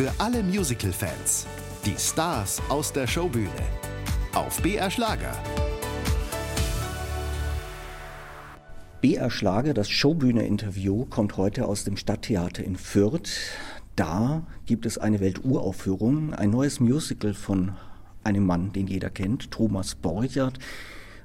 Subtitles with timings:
[0.00, 1.46] Für alle Musical-Fans.
[1.84, 3.50] Die Stars aus der Showbühne.
[4.32, 5.36] Auf BR Schlager.
[9.02, 13.28] BR Schlager, das Showbühne-Interview, kommt heute aus dem Stadttheater in Fürth.
[13.94, 17.72] Da gibt es eine Welturaufführung, ein neues Musical von
[18.24, 20.58] einem Mann, den jeder kennt, Thomas Borchert.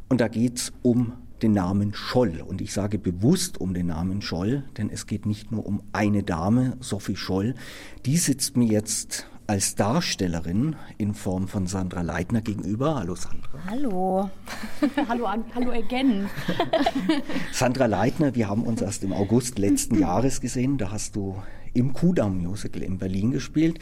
[0.10, 1.14] Und da geht es um
[1.46, 2.42] den Namen Scholl.
[2.42, 6.24] Und ich sage bewusst um den Namen Scholl, denn es geht nicht nur um eine
[6.24, 7.54] Dame, Sophie Scholl.
[8.08, 12.96] Die sitzt mir jetzt als Darstellerin in Form von Sandra Leitner gegenüber.
[12.96, 13.60] Hallo Sandra.
[13.70, 14.32] Hallo.
[15.08, 16.28] hallo, hallo again.
[17.52, 20.80] Sandra Leitner, wir haben uns erst im August letzten Jahres gesehen.
[20.80, 21.36] Da hast du
[21.76, 23.78] im Kudam Musical in Berlin gespielt.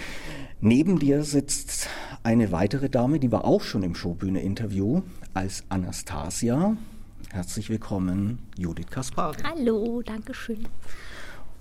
[0.59, 1.88] Neben dir sitzt
[2.23, 5.02] eine weitere Dame, die war auch schon im Showbühne-Interview
[5.33, 6.75] als Anastasia.
[7.33, 9.35] Herzlich willkommen, Judith Kaspar.
[9.43, 10.67] Hallo, danke schön.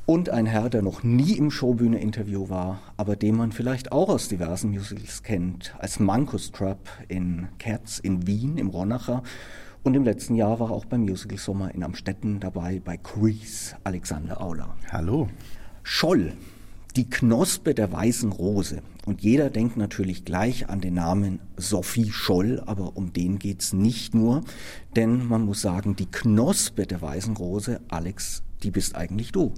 [0.04, 4.28] Und ein Herr, der noch nie im Showbühne-Interview war, aber den man vielleicht auch aus
[4.28, 9.22] diversen Musicals kennt, als Mankus Trap in Cats in Wien, im Ronacher.
[9.82, 13.74] Und im letzten Jahr war er auch beim Musical Sommer in Amstetten dabei bei Crease,
[13.82, 14.76] Alexander Auler.
[14.90, 15.30] Hallo.
[15.84, 16.34] Scholl,
[16.96, 18.82] die Knospe der weißen Rose.
[19.04, 24.14] Und jeder denkt natürlich gleich an den Namen Sophie Scholl, aber um den geht's nicht
[24.14, 24.44] nur.
[24.94, 29.52] Denn man muss sagen, die Knospe der weißen Rose, Alex, die bist eigentlich du.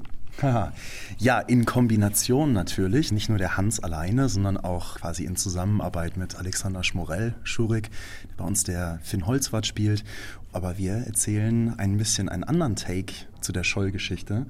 [1.19, 6.37] Ja, in Kombination natürlich, nicht nur der Hans alleine, sondern auch quasi in Zusammenarbeit mit
[6.37, 7.91] Alexander Schmorell, Schurig,
[8.31, 10.05] der bei uns der Finn Holzwart spielt.
[10.53, 14.47] Aber wir erzählen ein bisschen einen anderen Take zu der Scholl-Geschichte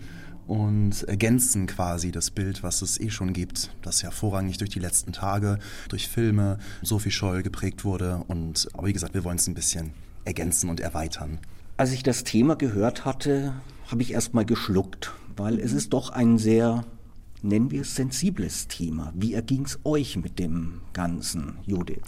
[0.47, 4.78] und ergänzen quasi das Bild, was es eh schon gibt, das ja vorrangig durch die
[4.78, 8.25] letzten Tage, durch Filme, Sophie Scholl geprägt wurde.
[8.28, 9.92] Und aber wie gesagt, wir wollen es ein bisschen
[10.25, 11.39] ergänzen und erweitern.
[11.77, 13.55] Als ich das Thema gehört hatte,
[13.89, 16.84] habe ich erstmal geschluckt, weil es ist doch ein sehr,
[17.42, 19.12] nennen wir es, sensibles Thema.
[19.14, 22.02] Wie erging es euch mit dem Ganzen, Judith?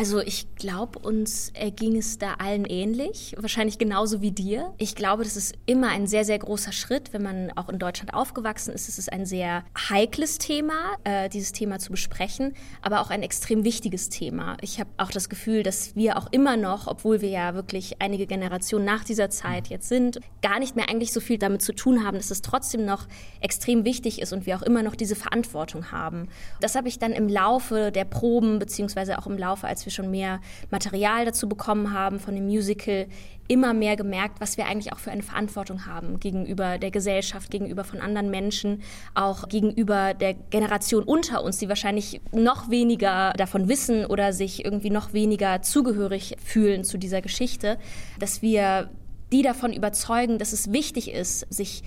[0.00, 4.72] Also ich glaube, uns erging es da allen ähnlich, wahrscheinlich genauso wie dir.
[4.78, 8.14] Ich glaube, das ist immer ein sehr, sehr großer Schritt, wenn man auch in Deutschland
[8.14, 8.88] aufgewachsen ist.
[8.88, 13.62] Es ist ein sehr heikles Thema, äh, dieses Thema zu besprechen, aber auch ein extrem
[13.62, 14.56] wichtiges Thema.
[14.62, 18.26] Ich habe auch das Gefühl, dass wir auch immer noch, obwohl wir ja wirklich einige
[18.26, 22.06] Generationen nach dieser Zeit jetzt sind, gar nicht mehr eigentlich so viel damit zu tun
[22.06, 23.06] haben, dass es trotzdem noch
[23.42, 26.28] extrem wichtig ist und wir auch immer noch diese Verantwortung haben.
[26.62, 29.94] Das habe ich dann im Laufe der Proben beziehungsweise auch im Laufe als als wir
[29.94, 30.40] schon mehr
[30.70, 33.06] Material dazu bekommen haben von dem Musical,
[33.48, 37.82] immer mehr gemerkt, was wir eigentlich auch für eine Verantwortung haben gegenüber der Gesellschaft, gegenüber
[37.82, 38.82] von anderen Menschen,
[39.14, 44.90] auch gegenüber der Generation unter uns, die wahrscheinlich noch weniger davon wissen oder sich irgendwie
[44.90, 47.78] noch weniger zugehörig fühlen zu dieser Geschichte,
[48.20, 48.88] dass wir
[49.32, 51.82] die davon überzeugen, dass es wichtig ist, sich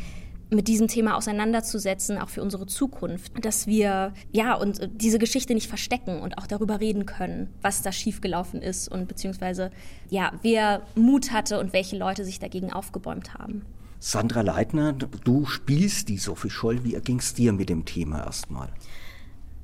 [0.49, 5.67] mit diesem Thema auseinanderzusetzen, auch für unsere Zukunft, dass wir ja und diese Geschichte nicht
[5.67, 9.71] verstecken und auch darüber reden können, was da schiefgelaufen ist und beziehungsweise
[10.09, 13.63] ja, wer Mut hatte und welche Leute sich dagegen aufgebäumt haben.
[13.99, 16.83] Sandra Leitner, du spielst die Sophie Scholl.
[16.83, 18.67] Wie erging es dir mit dem Thema erstmal?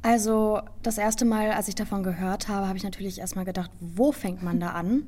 [0.01, 4.11] Also das erste Mal, als ich davon gehört habe, habe ich natürlich erstmal gedacht, wo
[4.11, 5.03] fängt man da an?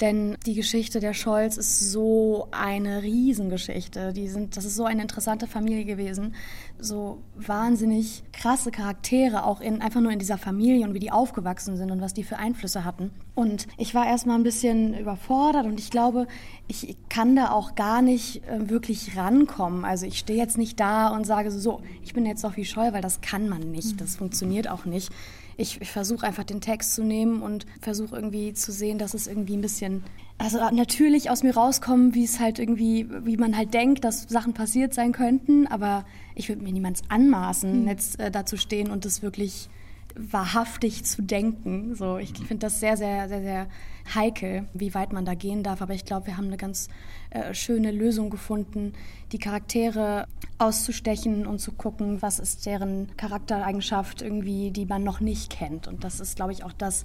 [0.00, 4.12] Denn die Geschichte der Scholz ist so eine Riesengeschichte.
[4.12, 6.34] Die sind, das ist so eine interessante Familie gewesen.
[6.78, 11.76] So wahnsinnig krasse Charaktere, auch in, einfach nur in dieser Familie und wie die aufgewachsen
[11.76, 13.10] sind und was die für Einflüsse hatten.
[13.34, 16.28] Und ich war erstmal ein bisschen überfordert und ich glaube,
[16.68, 19.84] ich kann da auch gar nicht äh, wirklich rankommen.
[19.84, 23.02] Also ich stehe jetzt nicht da und sage so, ich bin jetzt Sophie Scholl, weil
[23.02, 24.00] das kann man nicht.
[24.00, 25.10] Das funktioniert auch nicht
[25.58, 29.26] ich, ich versuche einfach den Text zu nehmen und versuche irgendwie zu sehen, dass es
[29.26, 30.04] irgendwie ein bisschen,
[30.38, 34.54] also natürlich aus mir rauskommen, wie es halt irgendwie, wie man halt denkt, dass Sachen
[34.54, 36.06] passiert sein könnten, aber
[36.36, 37.88] ich würde mir niemals anmaßen, mhm.
[37.88, 39.68] jetzt äh, da zu stehen und das wirklich
[40.14, 41.96] wahrhaftig zu denken.
[41.96, 43.66] So, ich finde das sehr, sehr, sehr, sehr
[44.14, 45.82] heikel, wie weit man da gehen darf.
[45.82, 46.88] Aber ich glaube, wir haben eine ganz
[47.30, 48.92] äh, schöne Lösung gefunden,
[49.32, 50.26] die Charaktere
[50.58, 55.88] auszustechen und zu gucken, was ist deren Charaktereigenschaft irgendwie, die man noch nicht kennt.
[55.88, 57.04] Und das ist, glaube ich, auch das,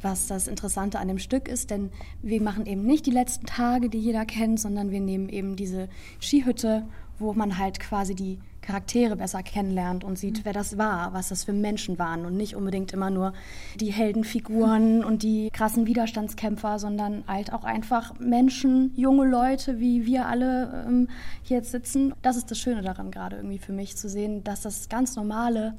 [0.00, 1.90] was das Interessante an dem Stück ist, denn
[2.22, 5.88] wir machen eben nicht die letzten Tage, die jeder kennt, sondern wir nehmen eben diese
[6.20, 6.86] Skihütte,
[7.18, 11.44] wo man halt quasi die Charaktere besser kennenlernt und sieht, wer das war, was das
[11.44, 13.32] für Menschen waren und nicht unbedingt immer nur
[13.78, 20.26] die Heldenfiguren und die krassen Widerstandskämpfer, sondern halt auch einfach Menschen, junge Leute, wie wir
[20.26, 21.08] alle ähm,
[21.42, 22.14] hier jetzt sitzen.
[22.22, 25.74] Das ist das Schöne daran gerade irgendwie für mich zu sehen, dass das ganz normale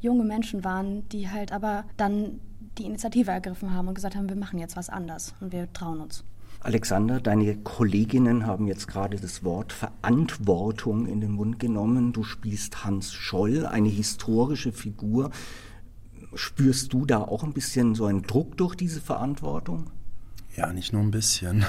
[0.00, 2.40] junge Menschen waren, die halt aber dann
[2.78, 6.00] die Initiative ergriffen haben und gesagt haben, wir machen jetzt was anders und wir trauen
[6.00, 6.24] uns.
[6.62, 12.12] Alexander, deine Kolleginnen haben jetzt gerade das Wort Verantwortung in den Mund genommen.
[12.12, 15.30] Du spielst Hans Scholl, eine historische Figur.
[16.34, 19.90] Spürst du da auch ein bisschen so einen Druck durch diese Verantwortung?
[20.54, 21.64] Ja, nicht nur ein bisschen.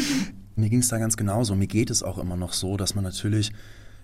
[0.54, 1.56] Mir ging es da ganz genauso.
[1.56, 3.52] Mir geht es auch immer noch so, dass man natürlich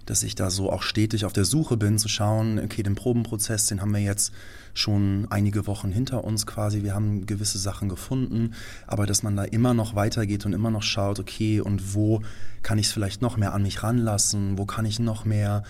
[0.07, 3.67] dass ich da so auch stetig auf der Suche bin, zu schauen, okay, den Probenprozess,
[3.67, 4.33] den haben wir jetzt
[4.75, 6.83] schon einige Wochen hinter uns quasi.
[6.83, 8.55] Wir haben gewisse Sachen gefunden,
[8.87, 12.23] aber dass man da immer noch weitergeht und immer noch schaut, okay, und wo
[12.63, 14.59] kann ich es vielleicht noch mehr an mich ranlassen?
[14.59, 15.63] Wo kann ich noch mehr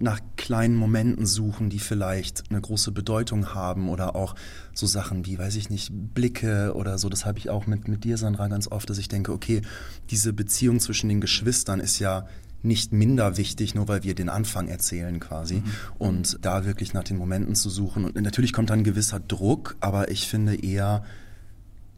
[0.00, 4.34] nach kleinen Momenten suchen, die vielleicht eine große Bedeutung haben oder auch
[4.72, 7.10] so Sachen wie, weiß ich nicht, Blicke oder so.
[7.10, 9.60] Das habe ich auch mit, mit dir, Sandra, ganz oft, dass ich denke, okay,
[10.08, 12.26] diese Beziehung zwischen den Geschwistern ist ja
[12.62, 15.56] nicht minder wichtig, nur weil wir den Anfang erzählen quasi.
[15.56, 15.64] Mhm.
[15.98, 18.04] Und da wirklich nach den Momenten zu suchen.
[18.04, 21.04] Und natürlich kommt dann ein gewisser Druck, aber ich finde eher,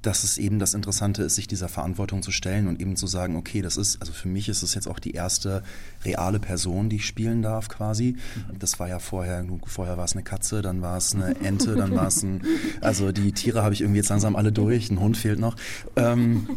[0.02, 3.36] dass es eben das Interessante ist, sich dieser Verantwortung zu stellen und eben zu sagen,
[3.36, 5.62] okay, das ist, also für mich ist es jetzt auch die erste
[6.04, 8.16] reale Person, die ich spielen darf quasi.
[8.58, 11.94] Das war ja vorher, vorher war es eine Katze, dann war es eine Ente, dann
[11.94, 12.42] war es ein,
[12.80, 15.56] also die Tiere habe ich irgendwie jetzt langsam alle durch, ein Hund fehlt noch.
[15.96, 16.48] Ähm,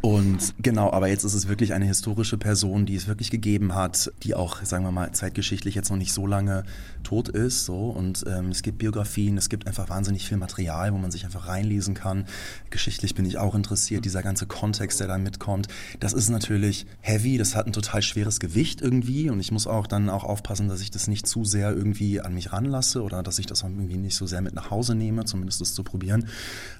[0.00, 4.12] und genau, aber jetzt ist es wirklich eine historische Person, die es wirklich gegeben hat,
[4.24, 6.64] die auch, sagen wir mal, zeitgeschichtlich jetzt noch nicht so lange
[7.04, 7.64] tot ist.
[7.64, 7.90] So.
[7.90, 11.46] Und ähm, es gibt Biografien, es gibt einfach wahnsinnig viel Material, wo man sich einfach
[11.46, 12.26] reinlesen kann
[12.72, 15.68] geschichtlich bin ich auch interessiert, dieser ganze Kontext, der da mitkommt.
[16.00, 19.86] Das ist natürlich heavy, das hat ein total schweres Gewicht irgendwie und ich muss auch
[19.86, 23.38] dann auch aufpassen, dass ich das nicht zu sehr irgendwie an mich ranlasse oder dass
[23.38, 26.26] ich das irgendwie nicht so sehr mit nach Hause nehme, zumindest das zu probieren.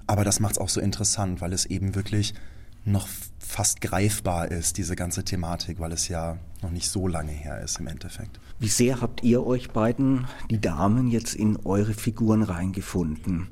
[0.06, 2.35] Aber das macht es auch so interessant, weil es eben wirklich
[2.85, 3.06] noch
[3.52, 7.78] fast greifbar ist, diese ganze Thematik, weil es ja noch nicht so lange her ist
[7.81, 8.40] im Endeffekt.
[8.58, 13.49] Wie sehr habt ihr euch beiden, die Damen, jetzt in eure Figuren reingefunden?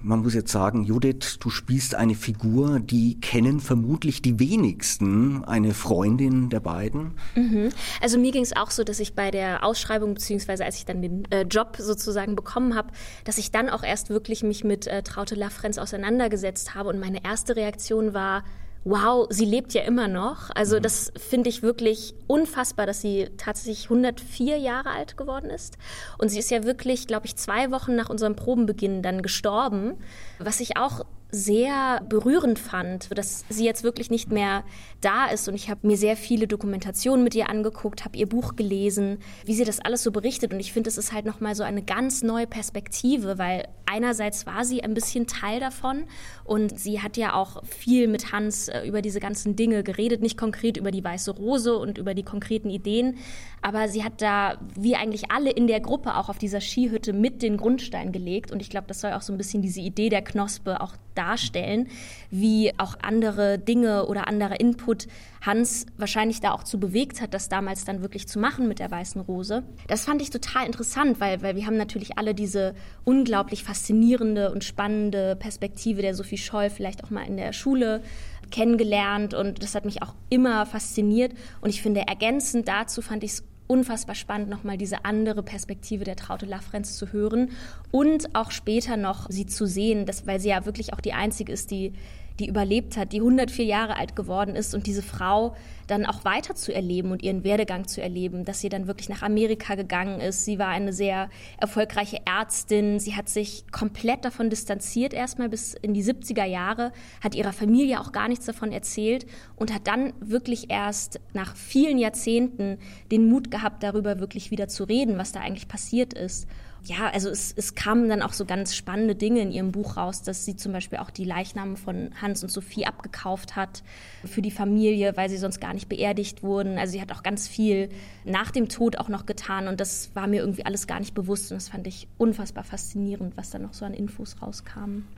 [0.00, 5.74] Man muss jetzt sagen, Judith, du spielst eine Figur, die kennen vermutlich die wenigsten, eine
[5.74, 7.12] Freundin der beiden.
[7.34, 7.70] Mhm.
[8.00, 11.02] Also mir ging es auch so, dass ich bei der Ausschreibung, beziehungsweise als ich dann
[11.02, 12.92] den äh, Job sozusagen bekommen habe,
[13.24, 17.22] dass ich dann auch erst wirklich mich mit äh, Traute Lafrenz auseinandergesetzt habe und meine
[17.22, 18.44] erste Reaktion war,
[18.86, 20.50] wow, sie lebt ja immer noch.
[20.54, 20.82] Also mhm.
[20.82, 25.76] das finde ich wirklich unfassbar, dass sie tatsächlich 104 Jahre alt geworden ist.
[26.18, 29.94] Und sie ist ja wirklich, glaube ich, zwei Wochen nach unserem Probenbeginn dann gestorben,
[30.38, 34.64] was ich auch sehr berührend fand, dass sie jetzt wirklich nicht mehr
[35.00, 35.48] da ist.
[35.48, 39.54] Und ich habe mir sehr viele Dokumentationen mit ihr angeguckt, habe ihr Buch gelesen, wie
[39.54, 40.52] sie das alles so berichtet.
[40.52, 44.64] Und ich finde, es ist halt nochmal so eine ganz neue Perspektive, weil einerseits war
[44.64, 46.04] sie ein bisschen Teil davon
[46.44, 50.36] und sie hat ja auch viel mit Hans äh, über diese ganzen Dinge geredet, nicht
[50.36, 53.18] konkret über die weiße Rose und über die konkreten Ideen,
[53.62, 57.42] aber sie hat da, wie eigentlich alle in der Gruppe, auch auf dieser Skihütte mit
[57.42, 58.50] den Grundstein gelegt.
[58.50, 61.88] Und ich glaube, das soll auch so ein bisschen diese Idee der Knospe auch darstellen,
[62.30, 65.06] wie auch andere Dinge oder anderer Input
[65.42, 68.90] Hans wahrscheinlich da auch zu bewegt hat, das damals dann wirklich zu machen mit der
[68.90, 69.62] weißen Rose.
[69.86, 72.74] Das fand ich total interessant, weil, weil wir haben natürlich alle diese
[73.04, 78.02] unglaublich faszinierende und spannende Perspektive der Sophie Scholl vielleicht auch mal in der Schule
[78.50, 83.32] kennengelernt und das hat mich auch immer fasziniert und ich finde ergänzend dazu fand ich
[83.32, 87.50] es unfassbar spannend, nochmal diese andere Perspektive der Traute Lafrenz zu hören
[87.90, 91.52] und auch später noch sie zu sehen, dass, weil sie ja wirklich auch die einzige
[91.52, 91.92] ist, die
[92.38, 95.54] die überlebt hat, die 104 Jahre alt geworden ist und diese Frau
[95.86, 99.22] dann auch weiter zu erleben und ihren Werdegang zu erleben, dass sie dann wirklich nach
[99.22, 100.44] Amerika gegangen ist.
[100.44, 102.98] Sie war eine sehr erfolgreiche Ärztin.
[102.98, 108.00] Sie hat sich komplett davon distanziert, erstmal bis in die 70er Jahre, hat ihrer Familie
[108.00, 112.78] auch gar nichts davon erzählt und hat dann wirklich erst nach vielen Jahrzehnten
[113.10, 116.48] den Mut gehabt, darüber wirklich wieder zu reden, was da eigentlich passiert ist
[116.86, 120.22] ja, also es, es kamen dann auch so ganz spannende Dinge in ihrem Buch raus,
[120.22, 123.82] dass sie zum Beispiel auch die Leichname von Hans und Sophie abgekauft hat
[124.24, 126.78] für die Familie, weil sie sonst gar nicht beerdigt wurden.
[126.78, 127.88] Also sie hat auch ganz viel
[128.24, 131.50] nach dem Tod auch noch getan und das war mir irgendwie alles gar nicht bewusst
[131.50, 135.08] und das fand ich unfassbar faszinierend, was da noch so an Infos rauskamen.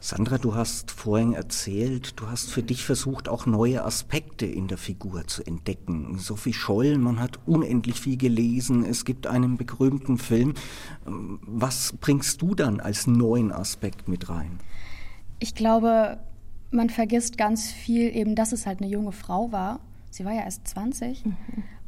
[0.00, 4.78] Sandra, du hast vorhin erzählt, du hast für dich versucht, auch neue Aspekte in der
[4.78, 6.18] Figur zu entdecken.
[6.18, 10.54] Sophie Scholl, man hat unendlich viel gelesen, es gibt einen berühmten Film.
[11.04, 14.60] Was bringst du dann als neuen Aspekt mit rein?
[15.40, 16.18] Ich glaube,
[16.70, 19.80] man vergisst ganz viel eben, dass es halt eine junge Frau war.
[20.10, 21.24] Sie war ja erst 20.
[21.24, 21.36] Mhm.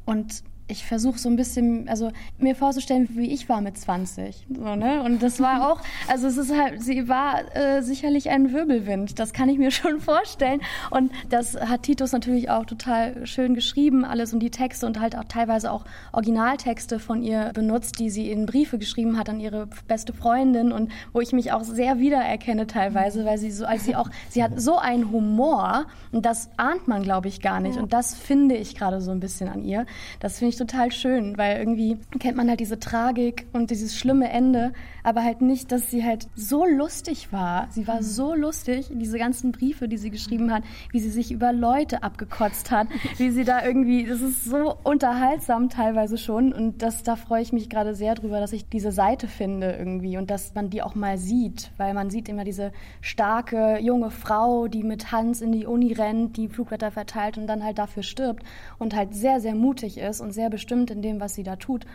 [0.04, 4.46] Und ich versuche so ein bisschen, also mir vorzustellen, wie ich war mit 20.
[4.48, 5.02] So, ne?
[5.02, 9.32] Und das war auch, also es ist halt, sie war äh, sicherlich ein Wirbelwind, das
[9.32, 10.60] kann ich mir schon vorstellen.
[10.90, 15.16] Und das hat Titus natürlich auch total schön geschrieben, alles und die Texte und halt
[15.16, 19.68] auch teilweise auch Originaltexte von ihr benutzt, die sie in Briefe geschrieben hat an ihre
[19.88, 23.96] beste Freundin und wo ich mich auch sehr wiedererkenne teilweise, weil sie so, als sie
[23.96, 27.78] auch, sie hat so einen Humor und das ahnt man, glaube ich, gar nicht.
[27.78, 29.86] Und das finde ich gerade so ein bisschen an ihr.
[30.20, 34.30] Das finde ich total schön, weil irgendwie kennt man halt diese Tragik und dieses schlimme
[34.30, 37.68] Ende, aber halt nicht, dass sie halt so lustig war.
[37.70, 40.62] Sie war so lustig, diese ganzen Briefe, die sie geschrieben hat,
[40.92, 45.70] wie sie sich über Leute abgekotzt hat, wie sie da irgendwie, das ist so unterhaltsam
[45.70, 49.28] teilweise schon und das, da freue ich mich gerade sehr drüber, dass ich diese Seite
[49.28, 53.78] finde irgendwie und dass man die auch mal sieht, weil man sieht immer diese starke
[53.80, 57.78] junge Frau, die mit Hans in die Uni rennt, die Flugblätter verteilt und dann halt
[57.78, 58.44] dafür stirbt
[58.78, 61.87] und halt sehr, sehr mutig ist und sehr bestimmt in dem, was sie da tut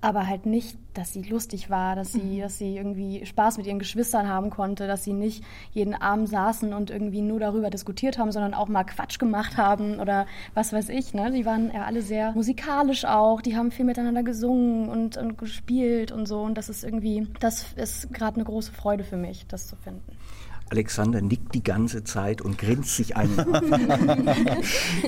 [0.00, 2.40] aber halt nicht, dass sie lustig war, dass sie, mhm.
[2.40, 6.72] dass sie irgendwie Spaß mit ihren Geschwistern haben konnte, dass sie nicht jeden Abend saßen
[6.72, 10.88] und irgendwie nur darüber diskutiert haben, sondern auch mal Quatsch gemacht haben oder was weiß
[10.90, 11.14] ich.
[11.14, 11.32] Ne?
[11.32, 16.12] Die waren ja alle sehr musikalisch auch, die haben viel miteinander gesungen und, und gespielt
[16.12, 16.42] und so.
[16.42, 20.16] Und das ist irgendwie, das ist gerade eine große Freude für mich, das zu finden.
[20.70, 23.30] Alexander nickt die ganze Zeit und grinst sich ein.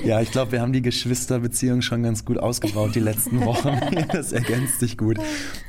[0.03, 3.79] ja, ich glaube, wir haben die Geschwisterbeziehung schon ganz gut ausgebaut die letzten Wochen.
[4.11, 5.17] Das ergänzt sich gut.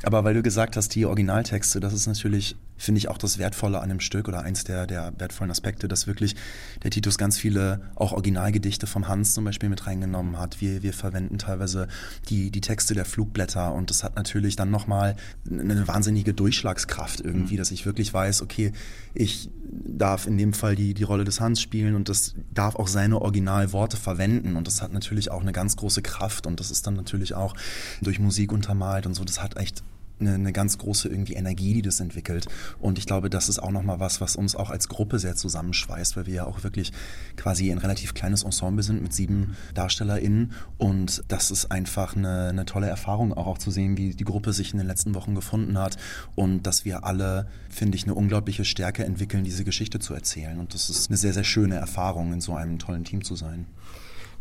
[0.03, 3.79] Aber weil du gesagt hast, die Originaltexte, das ist natürlich, finde ich, auch das Wertvolle
[3.79, 6.35] an dem Stück oder eins der, der wertvollen Aspekte, dass wirklich
[6.83, 10.61] der Titus ganz viele auch Originalgedichte vom Hans zum Beispiel mit reingenommen hat.
[10.61, 11.87] Wir, wir verwenden teilweise
[12.29, 15.15] die, die Texte der Flugblätter und das hat natürlich dann nochmal
[15.49, 17.59] eine wahnsinnige Durchschlagskraft irgendwie, mhm.
[17.59, 18.73] dass ich wirklich weiß, okay,
[19.13, 22.87] ich darf in dem Fall die, die Rolle des Hans spielen und das darf auch
[22.87, 26.85] seine Originalworte verwenden und das hat natürlich auch eine ganz große Kraft und das ist
[26.87, 27.55] dann natürlich auch
[28.01, 29.83] durch Musik untermalt und so, das hat echt
[30.27, 32.47] eine, eine ganz große irgendwie Energie, die das entwickelt.
[32.79, 36.17] Und ich glaube, das ist auch nochmal was, was uns auch als Gruppe sehr zusammenschweißt,
[36.17, 36.91] weil wir ja auch wirklich
[37.35, 40.53] quasi ein relativ kleines Ensemble sind mit sieben DarstellerInnen.
[40.77, 44.53] Und das ist einfach eine, eine tolle Erfahrung, auch, auch zu sehen, wie die Gruppe
[44.53, 45.97] sich in den letzten Wochen gefunden hat
[46.35, 50.59] und dass wir alle, finde ich, eine unglaubliche Stärke entwickeln, diese Geschichte zu erzählen.
[50.59, 53.65] Und das ist eine sehr, sehr schöne Erfahrung, in so einem tollen Team zu sein.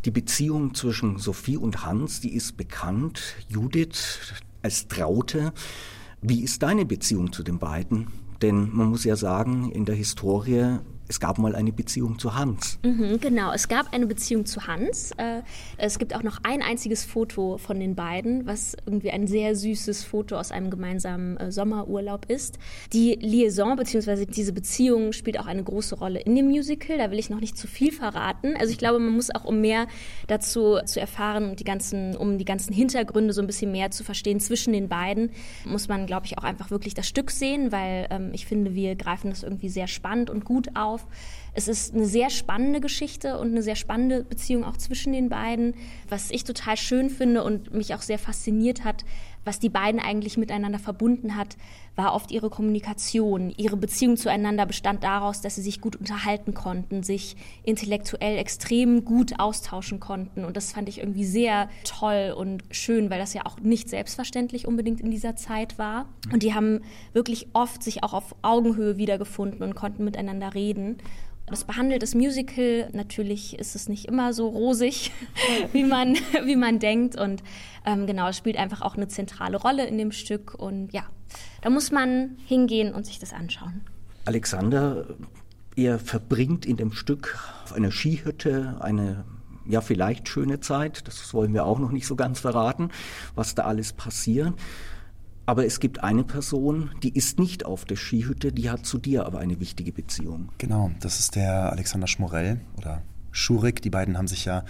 [0.05, 3.21] Die Beziehung zwischen Sophie und Hans, die ist bekannt.
[3.49, 4.19] Judith,
[4.62, 5.52] als Traute.
[6.21, 8.09] Wie ist deine Beziehung zu den beiden?
[8.42, 10.78] Denn man muss ja sagen, in der Historie
[11.12, 12.78] es gab mal eine Beziehung zu Hans.
[12.83, 15.12] Mhm, genau, es gab eine Beziehung zu Hans.
[15.19, 15.42] Äh,
[15.76, 20.04] es gibt auch noch ein einziges Foto von den beiden, was irgendwie ein sehr süßes
[20.04, 22.59] Foto aus einem gemeinsamen äh, Sommerurlaub ist.
[22.95, 24.25] Die Liaison bzw.
[24.25, 26.97] diese Beziehung spielt auch eine große Rolle in dem Musical.
[26.97, 28.57] Da will ich noch nicht zu viel verraten.
[28.57, 29.88] Also ich glaube, man muss auch, um mehr
[30.28, 34.40] dazu zu erfahren die ganzen, um die ganzen Hintergründe so ein bisschen mehr zu verstehen
[34.40, 35.31] zwischen den beiden,
[35.66, 38.97] muss man, glaube ich, auch einfach wirklich das Stück sehen, weil ähm, ich finde, wir
[38.97, 41.09] greifen das irgendwie sehr spannend und gut auf auf.
[41.54, 45.75] Es ist eine sehr spannende Geschichte und eine sehr spannende Beziehung auch zwischen den beiden.
[46.09, 49.04] Was ich total schön finde und mich auch sehr fasziniert hat,
[49.45, 51.57] was die beiden eigentlich miteinander verbunden hat,
[51.97, 53.53] war oft ihre Kommunikation.
[53.57, 59.39] Ihre Beziehung zueinander bestand daraus, dass sie sich gut unterhalten konnten, sich intellektuell extrem gut
[59.39, 60.45] austauschen konnten.
[60.45, 64.67] Und das fand ich irgendwie sehr toll und schön, weil das ja auch nicht selbstverständlich
[64.67, 66.07] unbedingt in dieser Zeit war.
[66.33, 66.81] Und die haben
[67.13, 70.99] wirklich oft sich auch auf Augenhöhe wiedergefunden und konnten miteinander reden.
[71.47, 72.89] Das behandelt das Musical.
[72.93, 75.13] Natürlich ist es nicht immer so rosig,
[75.73, 77.17] wie man, wie man denkt.
[77.17, 77.43] Und
[77.85, 80.55] ähm, genau, es spielt einfach auch eine zentrale Rolle in dem Stück.
[80.55, 81.05] Und ja,
[81.61, 83.83] da muss man hingehen und sich das anschauen.
[84.25, 85.07] Alexander,
[85.75, 89.25] ihr verbringt in dem Stück auf einer Skihütte eine
[89.67, 91.07] ja vielleicht schöne Zeit.
[91.07, 92.91] Das wollen wir auch noch nicht so ganz verraten,
[93.35, 94.55] was da alles passiert.
[95.45, 99.27] Aber es gibt eine Person, die ist nicht auf der Skihütte, die hat zu dir
[99.27, 100.51] aber eine wichtige Beziehung.
[100.59, 103.83] Genau, das ist der Alexander Schmorell oder Schurik.
[103.83, 104.65] Die beiden haben sich ja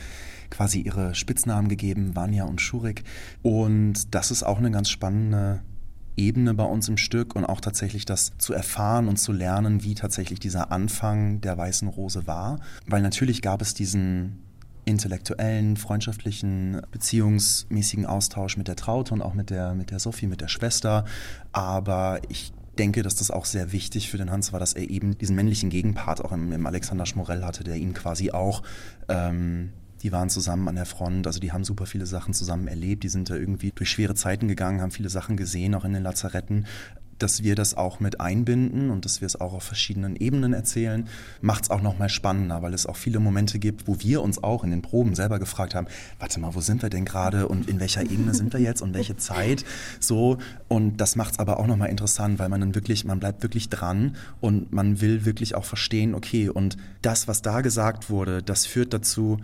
[0.50, 3.04] quasi ihre Spitznamen gegeben, Vanya und Schurik.
[3.42, 5.62] Und das ist auch eine ganz spannende
[6.16, 9.94] Ebene bei uns im Stück und auch tatsächlich das zu erfahren und zu lernen, wie
[9.94, 12.60] tatsächlich dieser Anfang der Weißen Rose war.
[12.86, 14.42] Weil natürlich gab es diesen
[14.84, 20.40] intellektuellen, freundschaftlichen, beziehungsmäßigen Austausch mit der Traute und auch mit der, mit der Sophie, mit
[20.40, 21.04] der Schwester.
[21.52, 25.16] Aber ich denke, dass das auch sehr wichtig für den Hans war, dass er eben
[25.18, 28.62] diesen männlichen Gegenpart auch im, im Alexander Schmorell hatte, der ihn quasi auch
[29.08, 29.72] ähm,
[30.02, 33.08] die waren zusammen an der Front, also die haben super viele Sachen zusammen erlebt, die
[33.08, 36.66] sind da irgendwie durch schwere Zeiten gegangen, haben viele Sachen gesehen, auch in den Lazaretten
[37.22, 41.08] dass wir das auch mit einbinden und dass wir es auch auf verschiedenen Ebenen erzählen,
[41.40, 44.64] macht es auch nochmal spannender, weil es auch viele Momente gibt, wo wir uns auch
[44.64, 45.86] in den Proben selber gefragt haben,
[46.18, 48.94] warte mal, wo sind wir denn gerade und in welcher Ebene sind wir jetzt und
[48.94, 49.64] welche Zeit
[50.00, 50.38] so
[50.68, 53.68] und das macht es aber auch nochmal interessant, weil man dann wirklich, man bleibt wirklich
[53.68, 58.66] dran und man will wirklich auch verstehen, okay, und das, was da gesagt wurde, das
[58.66, 59.38] führt dazu,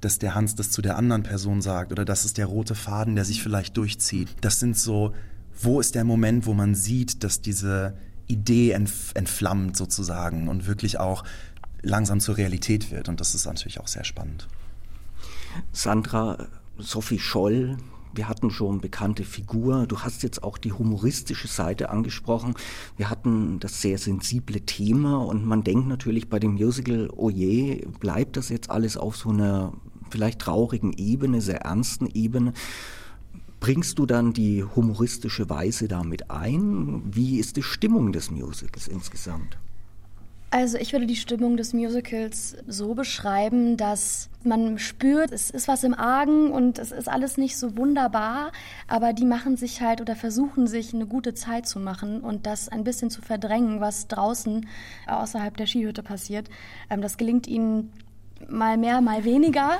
[0.00, 3.14] dass der Hans das zu der anderen Person sagt oder das ist der rote Faden,
[3.14, 4.28] der sich vielleicht durchzieht.
[4.42, 5.14] Das sind so,
[5.60, 7.94] wo ist der Moment, wo man sieht, dass diese
[8.26, 11.24] Idee entflammt sozusagen und wirklich auch
[11.82, 13.08] langsam zur Realität wird.
[13.08, 14.48] Und das ist natürlich auch sehr spannend.
[15.72, 17.76] Sandra, Sophie Scholl,
[18.14, 19.86] wir hatten schon bekannte Figur.
[19.86, 22.54] Du hast jetzt auch die humoristische Seite angesprochen.
[22.96, 27.86] Wir hatten das sehr sensible Thema und man denkt natürlich bei dem Musical, oh je,
[27.98, 29.72] bleibt das jetzt alles auf so einer
[30.10, 32.52] vielleicht traurigen Ebene, sehr ernsten Ebene.
[33.64, 37.02] Bringst du dann die humoristische Weise damit ein?
[37.06, 39.56] Wie ist die Stimmung des Musicals insgesamt?
[40.50, 45.82] Also ich würde die Stimmung des Musicals so beschreiben, dass man spürt, es ist was
[45.82, 48.52] im Argen und es ist alles nicht so wunderbar,
[48.86, 52.68] aber die machen sich halt oder versuchen sich eine gute Zeit zu machen und das
[52.68, 54.66] ein bisschen zu verdrängen, was draußen
[55.06, 56.50] außerhalb der Skihütte passiert.
[56.90, 57.94] Ähm, das gelingt ihnen
[58.46, 59.78] mal mehr, mal weniger.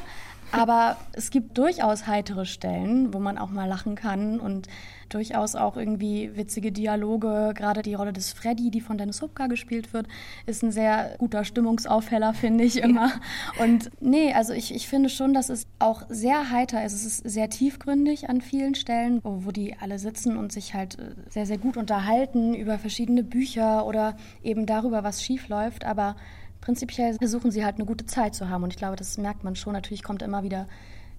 [0.52, 4.68] Aber es gibt durchaus heitere Stellen, wo man auch mal lachen kann und
[5.08, 7.52] durchaus auch irgendwie witzige Dialoge.
[7.54, 10.06] Gerade die Rolle des Freddy, die von Dennis Hupka gespielt wird,
[10.46, 13.12] ist ein sehr guter Stimmungsaufheller, finde ich immer.
[13.60, 16.94] Und nee, also ich, ich finde schon, dass es auch sehr heiter ist.
[16.94, 21.14] Es ist sehr tiefgründig an vielen Stellen, wo, die alle sitzen und sich halt äh,
[21.28, 25.84] sehr, sehr gut unterhalten über verschiedene Bücher oder eben darüber, was schief läuft.
[25.84, 26.16] Aber
[26.64, 28.64] prinzipiell versuchen sie halt eine gute Zeit zu haben.
[28.64, 29.74] Und ich glaube, das merkt man schon.
[29.74, 30.66] Natürlich kommt immer wieder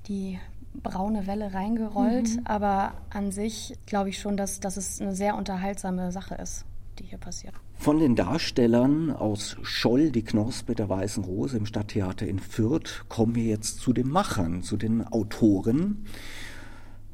[0.07, 0.39] die
[0.73, 2.41] braune Welle reingerollt, mhm.
[2.45, 6.65] aber an sich glaube ich schon, dass, dass es eine sehr unterhaltsame Sache ist,
[6.99, 7.53] die hier passiert.
[7.77, 13.35] Von den Darstellern aus Scholl, die Knospe der Weißen Rose im Stadttheater in Fürth, kommen
[13.35, 16.05] wir jetzt zu den Machern, zu den Autoren.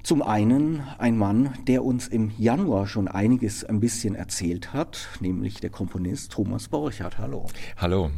[0.04, 5.60] Zum einen ein Mann, der uns im Januar schon einiges ein bisschen erzählt hat, nämlich
[5.60, 7.20] der Komponist Thomas Borchardt.
[7.20, 7.46] Hallo.
[7.78, 8.10] Hallo.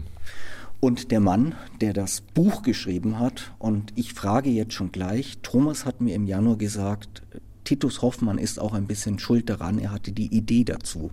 [0.80, 5.86] Und der Mann, der das Buch geschrieben hat, und ich frage jetzt schon gleich, Thomas
[5.86, 7.22] hat mir im Januar gesagt,
[7.66, 11.12] Titus Hoffmann ist auch ein bisschen schuld daran, er hatte die Idee dazu.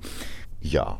[0.60, 0.98] Ja,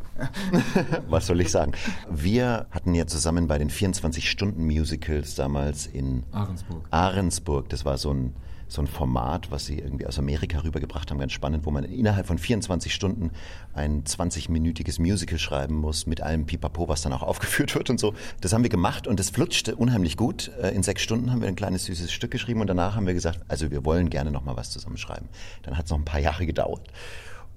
[1.09, 1.73] was soll ich sagen?
[2.11, 6.87] Wir hatten ja zusammen bei den 24-Stunden-Musicals damals in Ahrensburg.
[6.91, 8.35] Ahrensburg, das war so ein
[8.71, 12.27] so ein Format, was sie irgendwie aus Amerika rübergebracht haben, ganz spannend, wo man innerhalb
[12.27, 13.33] von 24 Stunden
[13.75, 18.15] ein 20-minütiges Musical schreiben muss mit allem Pipapo, was dann auch aufgeführt wird und so.
[18.41, 20.53] Das haben wir gemacht und das flutschte unheimlich gut.
[20.63, 23.15] Äh, in sechs Stunden haben wir ein kleines süßes Stück geschrieben und danach haben wir
[23.15, 25.29] gesagt, also wir wollen gerne noch mal was zusammenschreiben.
[25.63, 26.87] Dann hat es noch ein paar Jahre gedauert.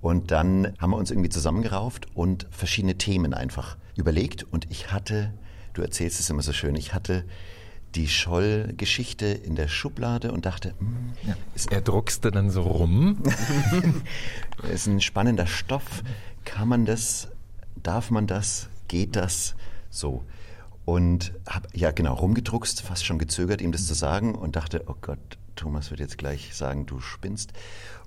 [0.02, 4.43] Und dann haben wir uns irgendwie zusammengerauft und verschiedene Themen einfach überlegt.
[4.52, 5.32] Und ich hatte,
[5.73, 7.23] du erzählst es immer so schön, ich hatte
[7.95, 11.36] die Scholl-Geschichte in der Schublade und dachte, hm, ja.
[11.69, 13.21] er druckste dann so rum.
[14.71, 16.03] ist ein spannender Stoff.
[16.45, 17.29] Kann man das?
[17.75, 18.69] Darf man das?
[18.88, 19.56] Geht das?
[19.89, 20.23] So.
[20.86, 24.95] Und habe ja genau rumgedruckst, fast schon gezögert, ihm das zu sagen und dachte, oh
[24.99, 25.19] Gott,
[25.56, 27.53] Thomas wird jetzt gleich sagen, du spinnst.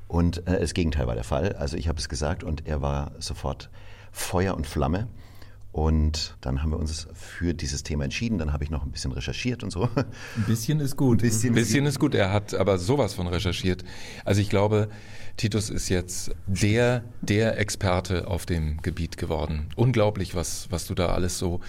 [0.09, 1.55] Und äh, das Gegenteil war der Fall.
[1.55, 3.71] Also ich habe es gesagt und er war sofort
[4.13, 5.09] Feuer und Flamme.
[5.77, 8.39] Und dann haben wir uns für dieses Thema entschieden.
[8.39, 9.91] Dann habe ich noch ein bisschen recherchiert und so.
[9.95, 11.19] Ein bisschen ist gut.
[11.19, 12.15] Ein bisschen, bisschen ist gut.
[12.15, 13.85] Er hat aber sowas von recherchiert.
[14.25, 14.89] Also ich glaube,
[15.37, 19.69] Titus ist jetzt der, der Experte auf dem Gebiet geworden.
[19.77, 21.61] Unglaublich, was, was du da alles so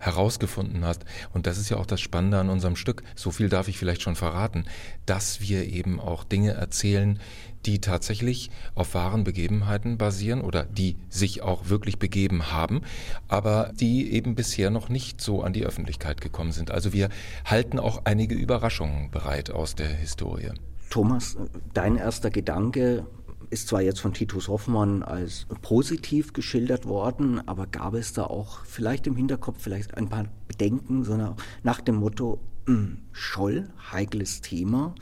[0.00, 1.04] herausgefunden hast.
[1.32, 3.04] Und das ist ja auch das Spannende an unserem Stück.
[3.14, 4.64] So viel darf ich vielleicht schon verraten,
[5.06, 7.20] dass wir eben auch Dinge erzählen,
[7.66, 12.80] die tatsächlich auf wahren Begebenheiten basieren oder die sich auch wirklich begeben haben,
[13.28, 16.70] aber die eben bisher noch nicht so an die Öffentlichkeit gekommen sind.
[16.70, 17.10] Also wir
[17.44, 20.52] halten auch einige Überraschungen bereit aus der Historie.
[20.88, 21.36] Thomas,
[21.72, 23.06] dein erster Gedanke
[23.50, 28.64] ist zwar jetzt von Titus Hoffmann als positiv geschildert worden, aber gab es da auch
[28.64, 34.94] vielleicht im Hinterkopf vielleicht ein paar Bedenken, sondern nach dem Motto, hm, Scholl, heikles Thema,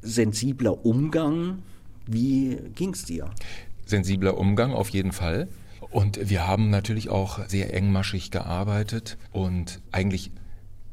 [0.00, 1.62] sensibler Umgang,
[2.06, 3.30] wie ging es dir?
[3.84, 5.48] Sensibler Umgang auf jeden Fall.
[5.90, 10.30] Und wir haben natürlich auch sehr engmaschig gearbeitet und eigentlich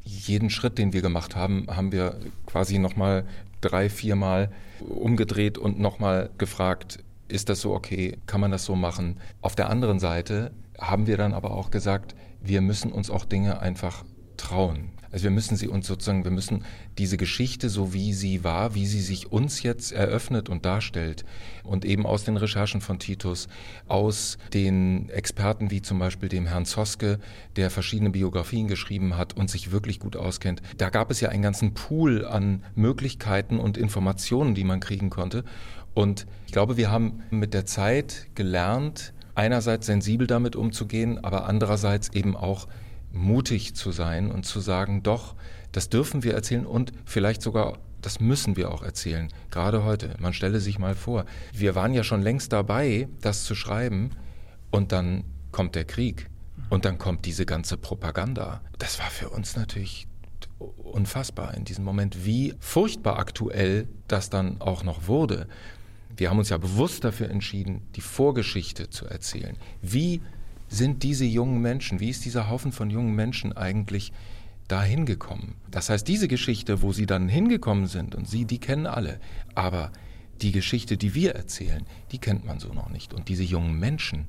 [0.04, 3.24] jeden Schritt, den wir gemacht haben, haben wir quasi nochmal
[3.60, 8.18] drei, viermal umgedreht und nochmal gefragt, ist das so okay?
[8.26, 9.18] Kann man das so machen?
[9.40, 13.60] Auf der anderen Seite haben wir dann aber auch gesagt, wir müssen uns auch Dinge
[13.60, 14.04] einfach
[14.36, 14.90] trauen.
[15.14, 16.64] Also wir müssen sie uns sozusagen, wir müssen
[16.98, 21.24] diese Geschichte, so wie sie war, wie sie sich uns jetzt eröffnet und darstellt
[21.62, 23.46] und eben aus den Recherchen von Titus,
[23.86, 27.20] aus den Experten wie zum Beispiel dem Herrn Zoske,
[27.54, 30.62] der verschiedene Biografien geschrieben hat und sich wirklich gut auskennt.
[30.78, 35.44] Da gab es ja einen ganzen Pool an Möglichkeiten und Informationen, die man kriegen konnte.
[35.94, 42.08] Und ich glaube, wir haben mit der Zeit gelernt, einerseits sensibel damit umzugehen, aber andererseits
[42.14, 42.66] eben auch
[43.14, 45.34] mutig zu sein und zu sagen, doch,
[45.72, 50.14] das dürfen wir erzählen und vielleicht sogar das müssen wir auch erzählen, gerade heute.
[50.18, 51.24] Man stelle sich mal vor,
[51.54, 54.10] wir waren ja schon längst dabei, das zu schreiben
[54.70, 56.28] und dann kommt der Krieg
[56.68, 58.60] und dann kommt diese ganze Propaganda.
[58.78, 60.06] Das war für uns natürlich
[60.76, 65.48] unfassbar in diesem Moment, wie furchtbar aktuell das dann auch noch wurde.
[66.16, 69.56] Wir haben uns ja bewusst dafür entschieden, die Vorgeschichte zu erzählen.
[69.80, 70.20] Wie
[70.74, 74.12] sind diese jungen Menschen, wie ist dieser Haufen von jungen Menschen eigentlich
[74.68, 75.54] da hingekommen?
[75.70, 79.20] Das heißt, diese Geschichte, wo sie dann hingekommen sind, und sie, die kennen alle,
[79.54, 79.92] aber
[80.42, 83.14] die Geschichte, die wir erzählen, die kennt man so noch nicht.
[83.14, 84.26] Und diese jungen Menschen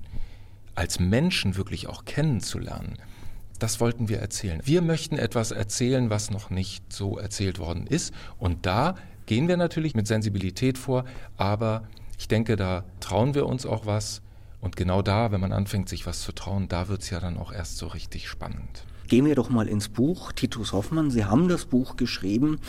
[0.75, 2.97] als Menschen wirklich auch kennenzulernen,
[3.59, 4.61] das wollten wir erzählen.
[4.63, 8.13] Wir möchten etwas erzählen, was noch nicht so erzählt worden ist.
[8.37, 11.05] Und da gehen wir natürlich mit Sensibilität vor,
[11.37, 11.87] aber
[12.19, 14.21] ich denke, da trauen wir uns auch was
[14.65, 17.37] und genau da, wenn man anfängt, sich was zu trauen, da wird es ja dann
[17.37, 18.83] auch erst so richtig spannend.
[19.07, 20.31] Gehen wir doch mal ins Buch.
[20.31, 22.59] Titus Hoffmann, Sie haben das Buch geschrieben.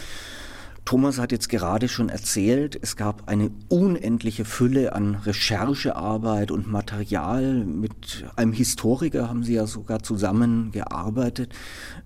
[0.85, 7.65] Thomas hat jetzt gerade schon erzählt, es gab eine unendliche Fülle an Recherchearbeit und Material.
[7.65, 11.55] Mit einem Historiker haben Sie ja sogar zusammengearbeitet.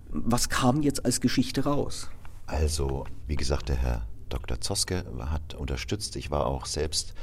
[0.09, 2.09] Was kam jetzt als Geschichte raus?
[2.47, 4.61] Also, wie gesagt, der Herr Dr.
[4.61, 6.15] Zoske hat unterstützt.
[6.15, 7.13] Ich war auch selbst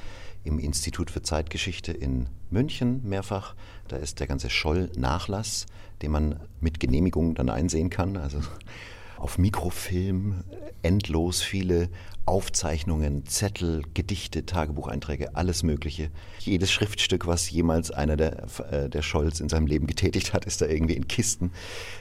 [0.45, 3.55] im Institut für Zeitgeschichte in München mehrfach.
[3.89, 5.67] Da ist der ganze Scholl-Nachlass,
[6.03, 8.17] den man mit Genehmigung dann einsehen kann.
[8.17, 8.41] Also
[9.19, 10.45] auf Mikrofilm
[10.83, 11.89] endlos viele
[12.25, 16.11] Aufzeichnungen, Zettel, Gedichte, Tagebucheinträge, alles Mögliche.
[16.41, 20.61] Jedes Schriftstück, was jemals einer der, äh, der Scholz in seinem Leben getätigt hat, ist
[20.61, 21.53] da irgendwie in Kisten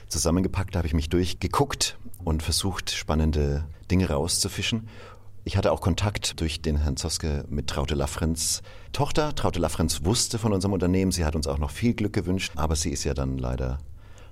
[0.08, 0.74] zusammengepackt.
[0.74, 4.88] Da habe ich mich durchgeguckt und versucht, spannende Dinge rauszufischen.
[5.48, 8.60] Ich hatte auch Kontakt durch den Herrn Zoske mit Traute Laffrens
[8.92, 9.34] Tochter.
[9.34, 11.10] Traute Laffrens wusste von unserem Unternehmen.
[11.10, 13.78] Sie hat uns auch noch viel Glück gewünscht, aber sie ist ja dann leider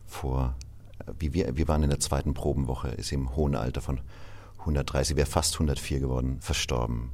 [0.05, 0.55] vor,
[1.19, 4.03] wie wir, wir waren in der zweiten Probenwoche, ist im hohen Alter von
[4.59, 7.13] 130, sie wäre fast 104 geworden, verstorben.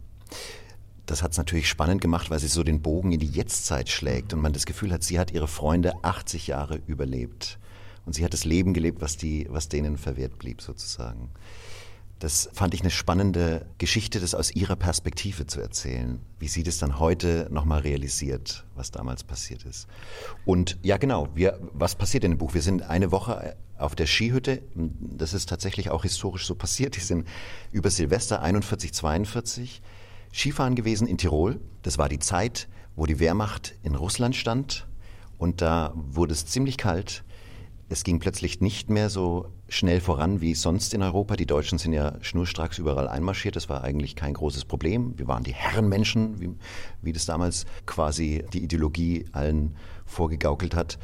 [1.06, 4.34] Das hat es natürlich spannend gemacht, weil sie so den Bogen in die Jetztzeit schlägt
[4.34, 7.56] und man das Gefühl hat, sie hat ihre Freunde 80 Jahre überlebt.
[8.04, 11.30] Und sie hat das Leben gelebt, was, die, was denen verwehrt blieb, sozusagen.
[12.22, 16.78] Das fand ich eine spannende Geschichte, das aus ihrer Perspektive zu erzählen, wie sie das
[16.78, 19.88] dann heute nochmal realisiert, was damals passiert ist.
[20.44, 22.54] Und ja, genau, wir, was passiert in dem Buch?
[22.54, 27.00] Wir sind eine Woche auf der Skihütte, das ist tatsächlich auch historisch so passiert, die
[27.00, 27.26] sind
[27.72, 29.82] über Silvester 41, 42
[30.32, 31.60] Skifahren gewesen in Tirol.
[31.82, 34.86] Das war die Zeit, wo die Wehrmacht in Russland stand
[35.38, 37.24] und da wurde es ziemlich kalt.
[37.92, 41.36] Es ging plötzlich nicht mehr so schnell voran wie sonst in Europa.
[41.36, 43.54] Die Deutschen sind ja schnurstracks überall einmarschiert.
[43.54, 45.12] Das war eigentlich kein großes Problem.
[45.18, 46.54] Wir waren die Herrenmenschen, wie,
[47.02, 49.76] wie das damals quasi die Ideologie allen
[50.06, 50.98] vorgegaukelt hat.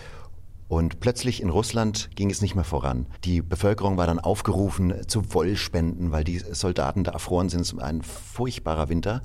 [0.69, 3.05] Und plötzlich in Russland ging es nicht mehr voran.
[3.23, 7.61] Die Bevölkerung war dann aufgerufen zu Wollspenden, weil die Soldaten da erfroren sind.
[7.61, 9.23] Es war ein furchtbarer Winter.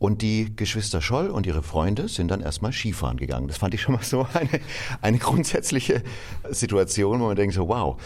[0.00, 3.48] Und die Geschwister Scholl und ihre Freunde sind dann erstmal Skifahren gegangen.
[3.48, 4.48] Das fand ich schon mal so eine,
[5.02, 6.02] eine grundsätzliche
[6.48, 8.00] Situation, wo man denkt so, wow.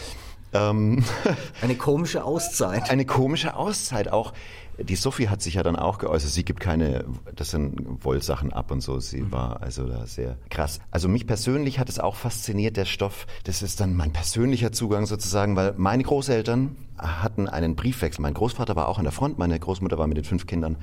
[0.53, 1.05] Ähm,
[1.63, 2.91] eine komische Auszeit.
[2.91, 4.33] Eine komische Auszeit auch.
[4.77, 7.05] Die Sophie hat sich ja dann auch geäußert, sie gibt keine,
[7.37, 8.99] das sind Wollsachen ab und so.
[8.99, 9.31] Sie mhm.
[9.31, 10.81] war also da sehr krass.
[10.91, 13.29] Also mich persönlich hat es auch fasziniert, der Stoff.
[13.45, 18.21] Das ist dann mein persönlicher Zugang sozusagen, weil meine Großeltern hatten einen Briefwechsel.
[18.21, 20.77] Mein Großvater war auch an der Front, meine Großmutter war mit den fünf Kindern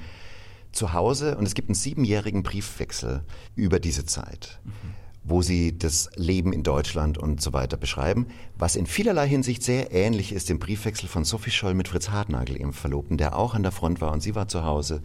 [0.72, 3.24] zu Hause und es gibt einen siebenjährigen Briefwechsel
[3.56, 4.60] über diese Zeit.
[4.64, 9.62] Mhm wo sie das Leben in Deutschland und so weiter beschreiben, was in vielerlei Hinsicht
[9.64, 13.54] sehr ähnlich ist dem Briefwechsel von Sophie Scholl mit Fritz Hartnagel, ihrem Verlobten, der auch
[13.54, 15.02] an der Front war und sie war zu Hause.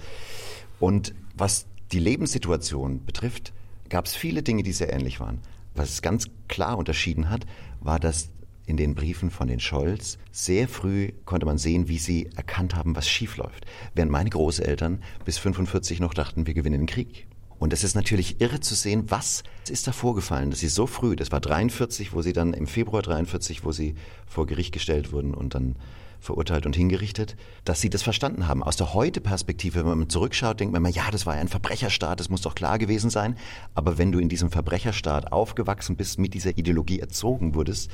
[0.81, 3.53] Und was die Lebenssituation betrifft,
[3.89, 5.41] gab es viele Dinge, die sehr ähnlich waren.
[5.75, 7.47] Was es ganz klar unterschieden hat,
[7.81, 8.31] war, dass
[8.67, 12.97] in den Briefen von den Scholz sehr früh konnte man sehen, wie sie erkannt haben,
[12.97, 13.65] was schiefläuft.
[13.95, 17.27] Während meine Großeltern bis 45 noch dachten, wir gewinnen den Krieg.
[17.59, 21.17] Und es ist natürlich irre zu sehen, was ist da vorgefallen, dass sie so früh,
[21.17, 23.95] das war 43, wo sie dann im Februar 43, wo sie
[24.27, 25.77] vor Gericht gestellt wurden und dann
[26.21, 28.63] verurteilt und hingerichtet, dass sie das verstanden haben.
[28.63, 32.29] Aus der Heute-Perspektive, wenn man zurückschaut, denkt man immer, ja, das war ein Verbrecherstaat, das
[32.29, 33.37] muss doch klar gewesen sein.
[33.75, 37.91] Aber wenn du in diesem Verbrecherstaat aufgewachsen bist, mit dieser Ideologie erzogen wurdest,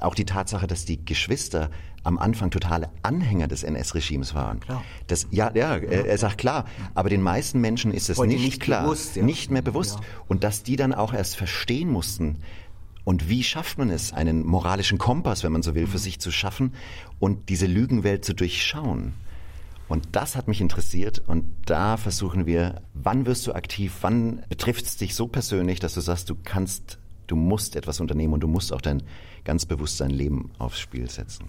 [0.00, 1.70] auch die Tatsache, dass die Geschwister
[2.04, 4.60] am Anfang totale Anhänger des NS-Regimes waren.
[4.60, 4.82] Klar.
[5.06, 8.60] Das, ja, ja, er, er sagt klar, aber den meisten Menschen ist es nicht, nicht,
[8.60, 9.22] klar, bewusst, ja.
[9.22, 10.00] nicht mehr bewusst.
[10.00, 10.06] Ja.
[10.28, 12.38] Und dass die dann auch erst verstehen mussten,
[13.04, 16.30] und wie schafft man es, einen moralischen Kompass, wenn man so will, für sich zu
[16.30, 16.74] schaffen
[17.18, 19.14] und diese Lügenwelt zu durchschauen?
[19.88, 24.86] Und das hat mich interessiert und da versuchen wir, wann wirst du aktiv, wann betrifft
[24.86, 28.48] es dich so persönlich, dass du sagst, du kannst, du musst etwas unternehmen und du
[28.48, 29.02] musst auch dein
[29.44, 31.46] ganz bewusst dein Leben aufs Spiel setzen.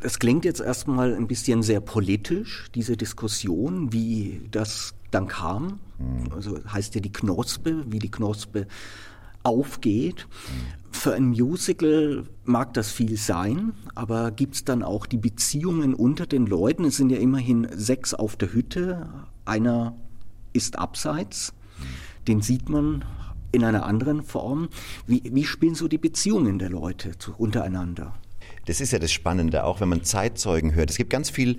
[0.00, 5.78] Das klingt jetzt erstmal ein bisschen sehr politisch, diese Diskussion, wie das dann kam.
[5.98, 6.32] Mhm.
[6.32, 8.66] Also heißt ja die Knospe, wie die Knospe
[9.42, 10.26] aufgeht.
[10.26, 10.92] Mhm.
[10.92, 16.26] Für ein Musical mag das viel sein, aber gibt es dann auch die Beziehungen unter
[16.26, 16.84] den Leuten?
[16.84, 19.08] Es sind ja immerhin sechs auf der Hütte.
[19.44, 19.96] Einer
[20.52, 22.24] ist abseits, mhm.
[22.26, 23.04] den sieht man
[23.52, 24.68] in einer anderen Form.
[25.06, 28.14] Wie, wie spielen so die Beziehungen der Leute zu, untereinander?
[28.66, 30.90] Das ist ja das Spannende, auch wenn man Zeitzeugen hört.
[30.90, 31.58] Es gibt ganz viel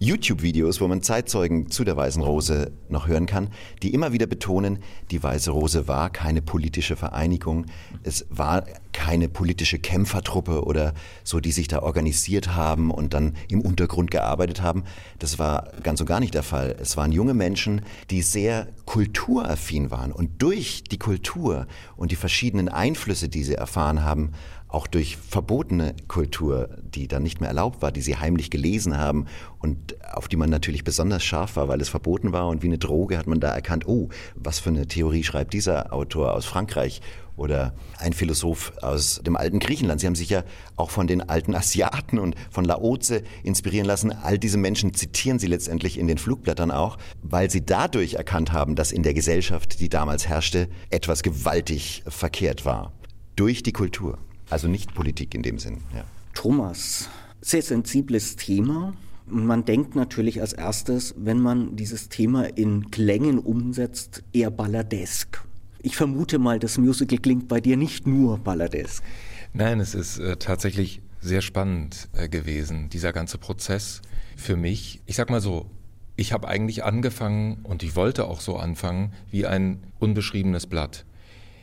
[0.00, 3.48] YouTube-Videos, wo man Zeitzeugen zu der Weißen Rose noch hören kann,
[3.82, 4.78] die immer wieder betonen,
[5.10, 7.66] die Weiße Rose war keine politische Vereinigung,
[8.04, 13.60] es war keine politische Kämpfertruppe oder so, die sich da organisiert haben und dann im
[13.60, 14.84] Untergrund gearbeitet haben.
[15.18, 16.76] Das war ganz und gar nicht der Fall.
[16.80, 22.68] Es waren junge Menschen, die sehr kulturaffin waren und durch die Kultur und die verschiedenen
[22.68, 24.32] Einflüsse, die sie erfahren haben,
[24.68, 29.26] auch durch verbotene Kultur, die dann nicht mehr erlaubt war, die sie heimlich gelesen haben
[29.58, 32.78] und auf die man natürlich besonders scharf war, weil es verboten war und wie eine
[32.78, 37.00] Droge hat man da erkannt, oh, was für eine Theorie schreibt dieser Autor aus Frankreich
[37.38, 40.00] oder ein Philosoph aus dem alten Griechenland.
[40.00, 40.42] Sie haben sich ja
[40.76, 44.12] auch von den alten Asiaten und von Laoze inspirieren lassen.
[44.12, 48.74] All diese Menschen zitieren sie letztendlich in den Flugblättern auch, weil sie dadurch erkannt haben,
[48.74, 52.92] dass in der Gesellschaft, die damals herrschte, etwas gewaltig verkehrt war.
[53.36, 54.18] Durch die Kultur.
[54.50, 55.78] Also nicht Politik in dem Sinn.
[55.94, 56.04] Ja.
[56.34, 57.08] Thomas,
[57.40, 58.94] sehr sensibles Thema.
[59.26, 65.44] Man denkt natürlich als erstes, wenn man dieses Thema in Klängen umsetzt, eher balladesk.
[65.82, 69.04] Ich vermute mal, das Musical klingt bei dir nicht nur balladesk.
[69.52, 74.02] Nein, es ist äh, tatsächlich sehr spannend äh, gewesen, dieser ganze Prozess
[74.36, 75.00] für mich.
[75.06, 75.70] Ich sag mal so,
[76.16, 81.04] ich habe eigentlich angefangen und ich wollte auch so anfangen wie ein unbeschriebenes Blatt.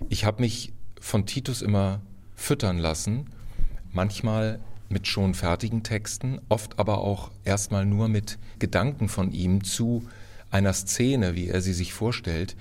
[0.10, 2.02] Ich habe mich von Titus immer
[2.36, 3.28] füttern lassen,
[3.92, 10.08] manchmal mit schon fertigen Texten, oft aber auch erstmal nur mit Gedanken von ihm zu
[10.52, 12.56] einer Szene, wie er sie sich vorstellt,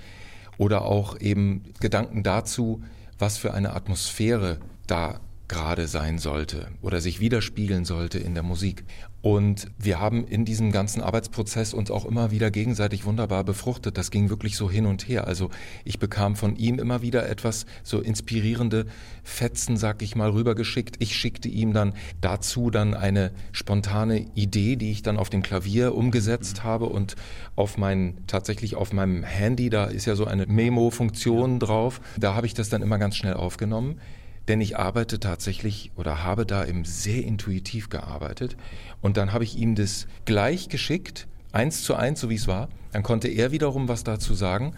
[0.57, 2.81] oder auch eben Gedanken dazu,
[3.19, 8.83] was für eine Atmosphäre da gerade sein sollte oder sich widerspiegeln sollte in der Musik.
[9.25, 13.97] Und wir haben in diesem ganzen Arbeitsprozess uns auch immer wieder gegenseitig wunderbar befruchtet.
[13.97, 15.25] Das ging wirklich so hin und her.
[15.25, 15.49] Also
[15.83, 18.85] ich bekam von ihm immer wieder etwas so inspirierende
[19.23, 20.97] Fetzen, sag ich mal, rübergeschickt.
[20.99, 25.95] Ich schickte ihm dann dazu dann eine spontane Idee, die ich dann auf dem Klavier
[25.95, 27.15] umgesetzt habe und
[27.55, 31.99] auf mein, tatsächlich auf meinem Handy, da ist ja so eine Memo-Funktion drauf.
[32.15, 33.99] Da habe ich das dann immer ganz schnell aufgenommen
[34.47, 38.55] denn ich arbeite tatsächlich oder habe da eben sehr intuitiv gearbeitet.
[39.01, 42.69] Und dann habe ich ihm das gleich geschickt, eins zu eins, so wie es war.
[42.91, 44.75] Dann konnte er wiederum was dazu sagen.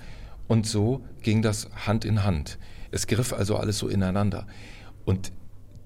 [0.47, 2.58] Und so ging das Hand in Hand.
[2.91, 4.47] Es griff also alles so ineinander.
[5.06, 5.32] Und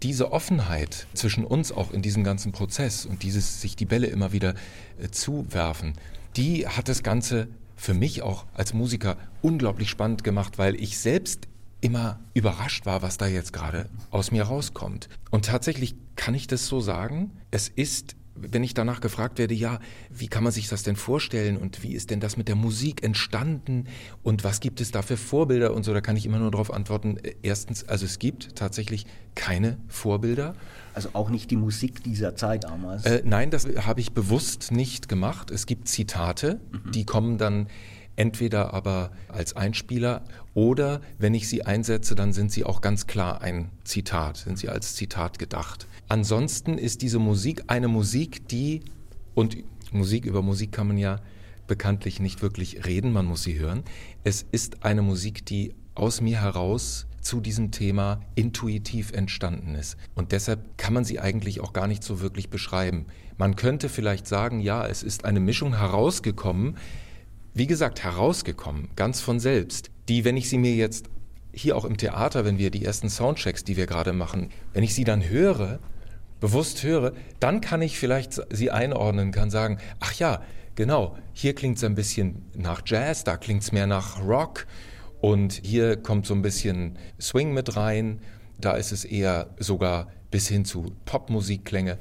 [0.03, 4.31] diese Offenheit zwischen uns auch in diesem ganzen Prozess und dieses sich die Bälle immer
[4.31, 4.55] wieder
[4.99, 5.93] äh, zuwerfen,
[6.35, 11.47] die hat das Ganze für mich auch als Musiker unglaublich spannend gemacht, weil ich selbst
[11.81, 15.09] immer überrascht war, was da jetzt gerade aus mir rauskommt.
[15.31, 17.31] Und tatsächlich kann ich das so sagen.
[17.49, 21.57] Es ist wenn ich danach gefragt werde, ja, wie kann man sich das denn vorstellen
[21.57, 23.85] und wie ist denn das mit der Musik entstanden
[24.23, 26.73] und was gibt es da für Vorbilder und so, da kann ich immer nur darauf
[26.73, 30.55] antworten, erstens, also es gibt tatsächlich keine Vorbilder.
[30.93, 33.05] Also auch nicht die Musik dieser Zeit damals?
[33.05, 35.51] Äh, nein, das habe ich bewusst nicht gemacht.
[35.51, 36.91] Es gibt Zitate, mhm.
[36.91, 37.67] die kommen dann
[38.21, 40.21] entweder aber als Einspieler
[40.53, 44.69] oder wenn ich sie einsetze, dann sind sie auch ganz klar ein Zitat, sind sie
[44.69, 45.87] als Zitat gedacht.
[46.07, 48.81] Ansonsten ist diese Musik eine Musik, die,
[49.33, 49.57] und
[49.91, 51.19] Musik über Musik kann man ja
[51.65, 53.83] bekanntlich nicht wirklich reden, man muss sie hören.
[54.23, 59.97] Es ist eine Musik, die aus mir heraus zu diesem Thema intuitiv entstanden ist.
[60.13, 63.07] Und deshalb kann man sie eigentlich auch gar nicht so wirklich beschreiben.
[63.37, 66.77] Man könnte vielleicht sagen, ja, es ist eine Mischung herausgekommen,
[67.53, 71.09] wie gesagt, herausgekommen, ganz von selbst, die, wenn ich sie mir jetzt
[71.53, 74.95] hier auch im Theater, wenn wir die ersten Soundchecks, die wir gerade machen, wenn ich
[74.95, 75.79] sie dann höre,
[76.39, 80.41] bewusst höre, dann kann ich vielleicht sie einordnen, kann sagen, ach ja,
[80.75, 84.65] genau, hier klingt es ein bisschen nach Jazz, da klingt es mehr nach Rock
[85.19, 88.21] und hier kommt so ein bisschen Swing mit rein,
[88.59, 91.97] da ist es eher sogar bis hin zu Popmusikklänge.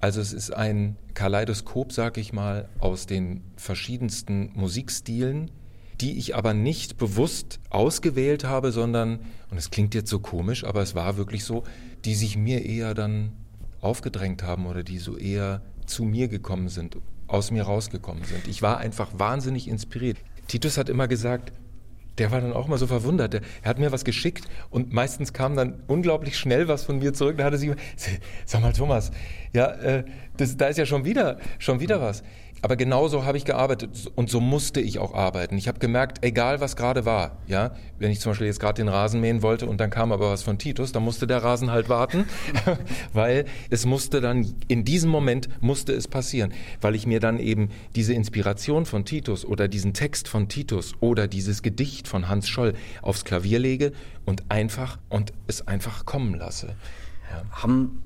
[0.00, 5.50] Also es ist ein Kaleidoskop, sag ich mal, aus den verschiedensten Musikstilen,
[6.00, 10.80] die ich aber nicht bewusst ausgewählt habe, sondern, und es klingt jetzt so komisch, aber
[10.80, 11.64] es war wirklich so,
[12.06, 13.32] die sich mir eher dann
[13.82, 18.48] aufgedrängt haben oder die so eher zu mir gekommen sind, aus mir rausgekommen sind.
[18.48, 20.16] Ich war einfach wahnsinnig inspiriert.
[20.46, 21.52] Titus hat immer gesagt,
[22.18, 23.34] der war dann auch mal so verwundert.
[23.34, 27.38] Er hat mir was geschickt und meistens kam dann unglaublich schnell was von mir zurück.
[27.38, 27.74] Da hatte sie,
[28.44, 29.10] sag mal Thomas,
[29.52, 30.04] ja, äh,
[30.36, 32.22] das, da ist ja schon wieder, schon wieder was.
[32.62, 35.56] Aber genauso habe ich gearbeitet und so musste ich auch arbeiten.
[35.56, 38.88] Ich habe gemerkt, egal was gerade war, ja, wenn ich zum Beispiel jetzt gerade den
[38.88, 41.88] Rasen mähen wollte und dann kam aber was von Titus, dann musste der Rasen halt
[41.88, 42.26] warten,
[43.14, 47.70] weil es musste dann, in diesem Moment musste es passieren, weil ich mir dann eben
[47.96, 52.74] diese Inspiration von Titus oder diesen Text von Titus oder dieses Gedicht von Hans Scholl
[53.00, 53.92] aufs Klavier lege
[54.26, 56.74] und einfach, und es einfach kommen lasse.
[57.30, 57.62] Ja.
[57.62, 58.02] Haben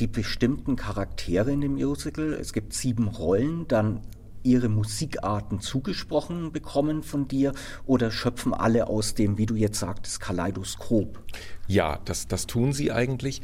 [0.00, 2.32] die bestimmten Charaktere in dem Musical.
[2.34, 4.00] Es gibt sieben Rollen, dann
[4.42, 7.54] ihre Musikarten zugesprochen bekommen von dir
[7.86, 11.18] oder schöpfen alle aus dem, wie du jetzt sagtest, Kaleidoskop?
[11.66, 13.40] Ja, das, das tun sie eigentlich.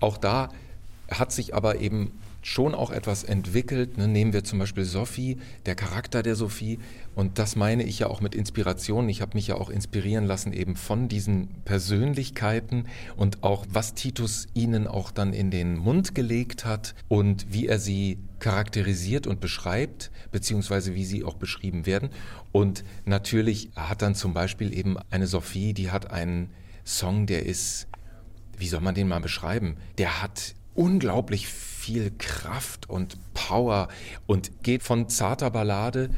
[0.00, 0.48] Auch da
[1.10, 3.98] hat sich aber eben schon auch etwas entwickelt.
[3.98, 4.08] Ne?
[4.08, 6.78] Nehmen wir zum Beispiel Sophie, der Charakter der Sophie.
[7.14, 9.08] Und das meine ich ja auch mit Inspiration.
[9.08, 14.46] Ich habe mich ja auch inspirieren lassen eben von diesen Persönlichkeiten und auch was Titus
[14.54, 20.10] ihnen auch dann in den Mund gelegt hat und wie er sie charakterisiert und beschreibt,
[20.32, 22.10] beziehungsweise wie sie auch beschrieben werden.
[22.52, 26.50] Und natürlich hat dann zum Beispiel eben eine Sophie, die hat einen
[26.84, 27.86] Song, der ist,
[28.56, 29.76] wie soll man den mal beschreiben?
[29.98, 33.88] Der hat unglaublich viel Kraft und Power
[34.26, 36.08] und geht von zarter Ballade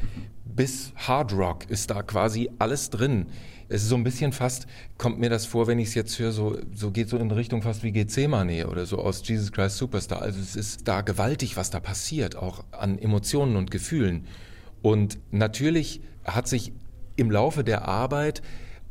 [0.45, 3.25] bis Hard Rock ist da quasi alles drin.
[3.67, 6.31] Es ist so ein bisschen fast, kommt mir das vor, wenn ich es jetzt höre,
[6.31, 10.21] so, so geht so in Richtung fast wie Gethsemane oder so aus Jesus Christ Superstar.
[10.21, 14.27] Also es ist da gewaltig, was da passiert, auch an Emotionen und Gefühlen.
[14.81, 16.71] Und natürlich hat sich
[17.17, 18.41] im Laufe der Arbeit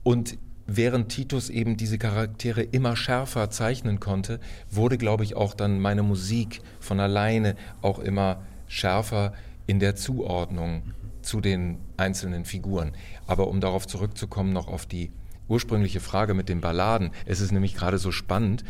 [0.03, 5.81] und während Titus eben diese Charaktere immer schärfer zeichnen konnte, wurde, glaube ich, auch dann
[5.81, 9.33] meine Musik von alleine auch immer schärfer
[9.67, 10.83] in der Zuordnung
[11.23, 12.93] zu den einzelnen Figuren.
[13.27, 15.13] Aber um darauf zurückzukommen, noch auf die
[15.49, 17.11] ursprüngliche Frage mit den Balladen.
[17.27, 18.65] Es ist nämlich gerade so spannend.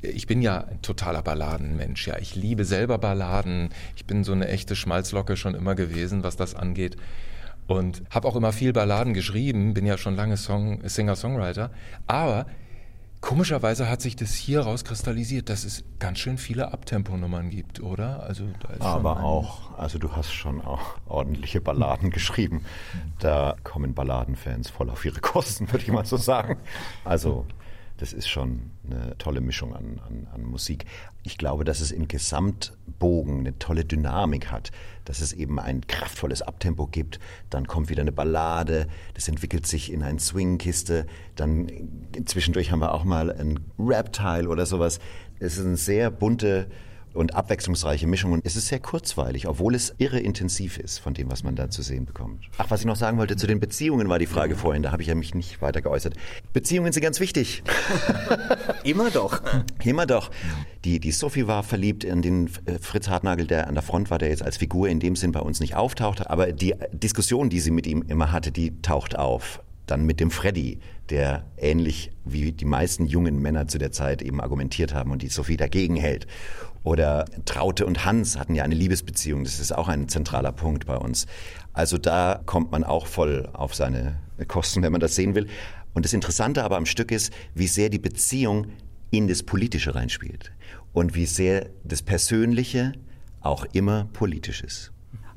[0.00, 2.08] Ich bin ja ein totaler Balladenmensch.
[2.08, 3.68] Ja, ich liebe selber Balladen.
[3.94, 6.96] Ich bin so eine echte Schmalzlocke schon immer gewesen, was das angeht
[7.66, 11.70] und habe auch immer viel Balladen geschrieben, bin ja schon lange Song, Singer-Songwriter,
[12.06, 12.46] aber
[13.20, 18.22] komischerweise hat sich das hier rauskristallisiert, dass es ganz schön viele Abtemponummern gibt, oder?
[18.24, 18.44] Also
[18.80, 22.64] aber auch, also du hast schon auch ordentliche Balladen geschrieben.
[23.20, 26.58] Da kommen Balladenfans voll auf ihre Kosten, würde ich mal so sagen.
[27.04, 27.46] Also
[28.02, 30.86] das ist schon eine tolle Mischung an, an, an, Musik.
[31.22, 34.72] Ich glaube, dass es im Gesamtbogen eine tolle Dynamik hat,
[35.04, 39.92] dass es eben ein kraftvolles Abtempo gibt, dann kommt wieder eine Ballade, das entwickelt sich
[39.92, 41.70] in eine Swingkiste, dann
[42.24, 44.98] zwischendurch haben wir auch mal ein Rap-Teil oder sowas.
[45.38, 46.66] Es ist eine sehr bunte
[47.14, 48.32] und abwechslungsreiche Mischung.
[48.32, 51.70] Und es ist sehr kurzweilig, obwohl es irre intensiv ist von dem, was man da
[51.70, 52.44] zu sehen bekommt.
[52.58, 55.02] Ach, was ich noch sagen wollte, zu den Beziehungen war die Frage vorhin, da habe
[55.02, 56.14] ich ja mich nicht weiter geäußert.
[56.52, 57.62] Beziehungen sind ganz wichtig.
[58.84, 59.42] Immer doch.
[59.84, 60.30] Immer doch.
[60.84, 64.18] Die, die Sophie war verliebt in den äh, Fritz Hartnagel, der an der Front war,
[64.18, 66.28] der jetzt als Figur in dem Sinn bei uns nicht auftaucht.
[66.28, 70.30] Aber die Diskussion, die sie mit ihm immer hatte, die taucht auf dann mit dem
[70.30, 70.78] Freddy,
[71.10, 75.28] der ähnlich wie die meisten jungen Männer zu der Zeit eben argumentiert haben und die
[75.28, 76.26] Sophie dagegen hält.
[76.84, 79.44] Oder Traute und Hans hatten ja eine Liebesbeziehung.
[79.44, 81.26] Das ist auch ein zentraler Punkt bei uns.
[81.72, 84.18] Also da kommt man auch voll auf seine
[84.48, 85.46] Kosten, wenn man das sehen will.
[85.94, 88.66] Und das Interessante aber am Stück ist, wie sehr die Beziehung
[89.10, 90.52] in das Politische reinspielt
[90.92, 92.92] und wie sehr das Persönliche
[93.40, 94.92] auch immer politisch ist.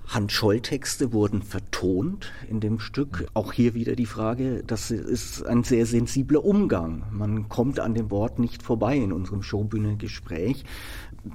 [0.08, 3.26] Hans-Scholl-Texte wurden vertont in dem Stück.
[3.34, 7.06] Auch hier wieder die Frage, das ist ein sehr sensibler Umgang.
[7.12, 10.64] Man kommt an dem Wort nicht vorbei in unserem Showbühne-Gespräch.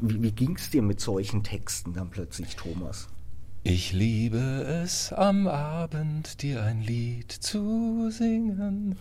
[0.01, 3.09] Wie, wie ging es dir mit solchen Texten dann plötzlich, Thomas?
[3.65, 8.97] Ich liebe es am Abend, dir ein Lied zu singen,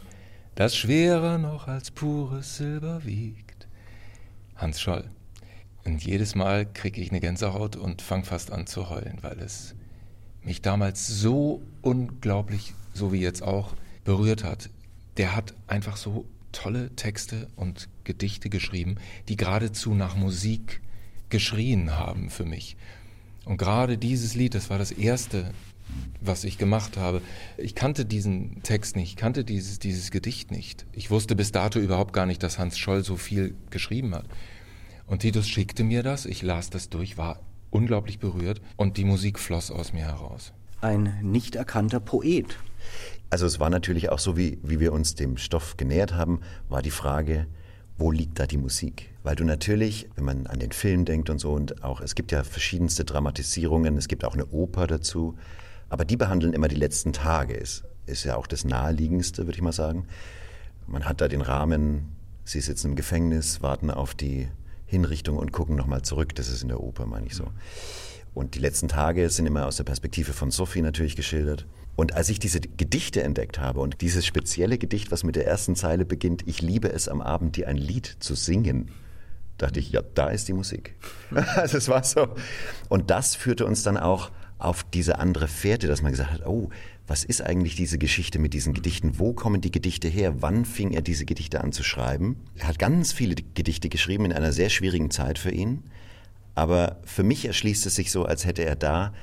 [0.55, 3.67] das schwerer noch als pures Silber wiegt.
[4.57, 5.09] Hans Scholl.
[5.85, 9.75] Und jedes Mal kriege ich eine Gänsehaut und fange fast an zu heulen, weil es
[10.43, 14.69] mich damals so unglaublich, so wie jetzt auch, berührt hat.
[15.17, 18.95] Der hat einfach so tolle Texte und Gedichte geschrieben,
[19.27, 20.81] die geradezu nach Musik
[21.29, 22.75] geschrien haben für mich.
[23.45, 25.51] Und gerade dieses Lied, das war das erste,
[26.19, 27.21] was ich gemacht habe.
[27.55, 30.87] Ich kannte diesen Text nicht, ich kannte dieses, dieses Gedicht nicht.
[30.91, 34.25] Ich wusste bis dato überhaupt gar nicht, dass Hans Scholl so viel geschrieben hat.
[35.05, 37.39] Und Titus schickte mir das, ich las das durch, war
[37.69, 40.51] unglaublich berührt und die Musik floss aus mir heraus.
[40.81, 42.57] Ein nicht erkannter Poet.
[43.29, 46.81] Also es war natürlich auch so, wie, wie wir uns dem Stoff genähert haben, war
[46.81, 47.45] die Frage,
[47.99, 49.09] wo liegt da die Musik?
[49.23, 52.31] Weil du natürlich, wenn man an den Film denkt und so, und auch es gibt
[52.31, 55.37] ja verschiedenste Dramatisierungen, es gibt auch eine Oper dazu,
[55.89, 57.53] aber die behandeln immer die letzten Tage.
[57.53, 60.07] Ist, ist ja auch das naheliegendste, würde ich mal sagen.
[60.87, 64.47] Man hat da den Rahmen, sie sitzen im Gefängnis, warten auf die
[64.85, 66.33] Hinrichtung und gucken nochmal zurück.
[66.35, 67.47] Das ist in der Oper, meine ich so.
[68.33, 71.65] Und die letzten Tage sind immer aus der Perspektive von Sophie natürlich geschildert.
[71.95, 75.75] Und als ich diese Gedichte entdeckt habe und dieses spezielle Gedicht, was mit der ersten
[75.75, 78.89] Zeile beginnt, ich liebe es am Abend, dir ein Lied zu singen,
[79.57, 80.95] dachte ich, ja, da ist die Musik.
[81.55, 82.29] also es war so.
[82.87, 86.69] Und das führte uns dann auch auf diese andere Fährte, dass man gesagt hat, oh,
[87.07, 89.17] was ist eigentlich diese Geschichte mit diesen Gedichten?
[89.17, 90.41] Wo kommen die Gedichte her?
[90.41, 92.37] Wann fing er diese Gedichte an zu schreiben?
[92.55, 95.83] Er hat ganz viele Gedichte geschrieben in einer sehr schwierigen Zeit für ihn.
[96.53, 99.13] Aber für mich erschließt es sich so, als hätte er da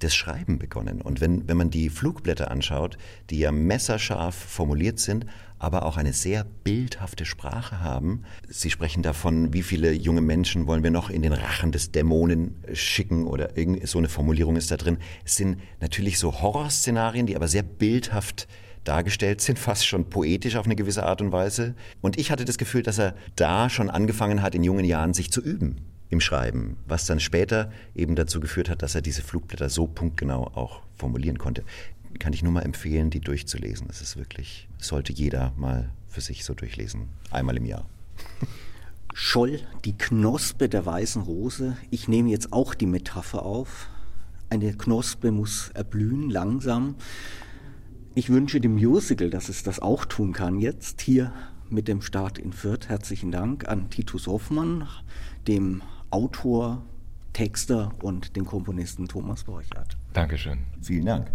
[0.00, 1.00] das Schreiben begonnen.
[1.00, 2.98] Und wenn, wenn man die Flugblätter anschaut,
[3.30, 5.26] die ja messerscharf formuliert sind,
[5.60, 8.22] aber auch eine sehr bildhafte Sprache haben.
[8.48, 12.56] Sie sprechen davon, wie viele junge Menschen wollen wir noch in den Rachen des Dämonen
[12.72, 14.96] schicken oder irgend so eine Formulierung ist da drin.
[15.24, 18.48] Es sind natürlich so Horrorszenarien, die aber sehr bildhaft
[18.84, 21.74] dargestellt sind, fast schon poetisch auf eine gewisse Art und Weise.
[22.00, 25.30] Und ich hatte das Gefühl, dass er da schon angefangen hat, in jungen Jahren sich
[25.30, 29.68] zu üben im Schreiben, was dann später eben dazu geführt hat, dass er diese Flugblätter
[29.68, 31.64] so punktgenau auch formulieren konnte.
[32.18, 33.86] Kann ich nur mal empfehlen, die durchzulesen.
[33.88, 37.88] Es ist wirklich, sollte jeder mal für sich so durchlesen, einmal im Jahr.
[39.14, 41.76] Scholl, die Knospe der weißen Rose.
[41.90, 43.88] Ich nehme jetzt auch die Metapher auf.
[44.50, 46.96] Eine Knospe muss erblühen, langsam.
[48.14, 51.32] Ich wünsche dem Musical, dass es das auch tun kann jetzt, hier
[51.68, 52.88] mit dem Start in Fürth.
[52.88, 54.88] Herzlichen Dank an Titus Hoffmann,
[55.46, 56.82] dem Autor,
[57.32, 59.96] Texter und den Komponisten Thomas Borchardt.
[60.12, 60.58] Dankeschön.
[60.82, 61.30] Vielen Dank.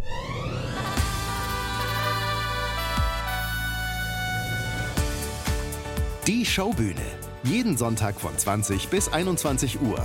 [6.27, 6.95] Die Showbühne.
[7.43, 9.99] Jeden Sonntag von 20 bis 21 Uhr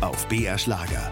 [0.00, 1.10] auf BR Schlager.